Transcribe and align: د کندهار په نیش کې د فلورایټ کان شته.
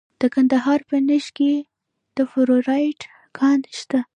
د 0.21 0.23
کندهار 0.33 0.79
په 0.89 0.95
نیش 1.07 1.25
کې 1.37 1.53
د 2.15 2.17
فلورایټ 2.31 2.99
کان 3.37 3.59
شته. 3.77 3.99